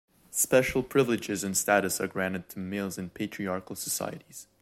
Special 0.31 0.81
privileges 0.81 1.43
and 1.43 1.55
status 1.55 2.01
are 2.01 2.07
granted 2.07 2.49
to 2.49 2.57
males 2.57 2.97
in 2.97 3.11
patriarchal 3.11 3.75
societies. 3.75 4.47